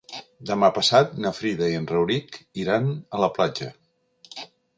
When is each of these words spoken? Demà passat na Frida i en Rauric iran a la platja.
Demà 0.51 0.69
passat 0.77 1.11
na 1.25 1.31
Frida 1.39 1.67
i 1.73 1.77
en 1.81 1.85
Rauric 1.91 2.41
iran 2.65 2.89
a 2.95 3.21
la 3.27 3.31
platja. 3.37 3.71